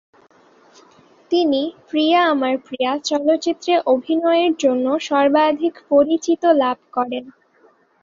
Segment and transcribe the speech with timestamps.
[1.31, 7.23] তিনি "প্রিয়া আমার প্রিয়া" চলচ্চিত্রে অভিনয়ের জন্য সর্বাধিক পরিচিত লাভ করেন।।